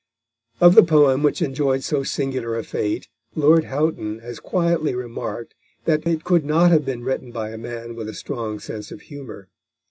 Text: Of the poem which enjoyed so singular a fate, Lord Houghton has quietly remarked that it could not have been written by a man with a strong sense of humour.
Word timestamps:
Of 0.59 0.73
the 0.73 0.81
poem 0.81 1.21
which 1.21 1.43
enjoyed 1.43 1.83
so 1.83 2.01
singular 2.01 2.55
a 2.57 2.63
fate, 2.63 3.07
Lord 3.35 3.65
Houghton 3.65 4.17
has 4.21 4.39
quietly 4.39 4.95
remarked 4.95 5.53
that 5.85 6.07
it 6.07 6.23
could 6.23 6.43
not 6.43 6.71
have 6.71 6.85
been 6.85 7.03
written 7.03 7.31
by 7.31 7.51
a 7.51 7.57
man 7.59 7.95
with 7.95 8.09
a 8.09 8.15
strong 8.15 8.57
sense 8.57 8.91
of 8.91 9.01
humour. 9.01 9.47